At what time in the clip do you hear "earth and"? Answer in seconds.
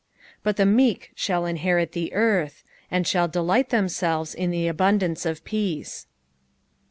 2.13-3.05